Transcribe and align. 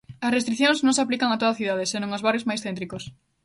As 0.25 0.35
restricións 0.37 0.79
non 0.81 0.95
se 0.95 1.03
aplican 1.03 1.29
a 1.31 1.39
toda 1.41 1.51
a 1.53 1.59
cidade, 1.59 1.89
senón 1.91 2.11
aos 2.11 2.25
barrios 2.25 2.47
máis 2.49 2.63
céntricos. 2.65 3.03